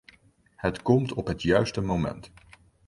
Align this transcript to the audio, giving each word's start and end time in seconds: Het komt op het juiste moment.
Het 0.55 0.81
komt 0.81 1.13
op 1.13 1.27
het 1.27 1.41
juiste 1.41 1.81
moment. 1.81 2.31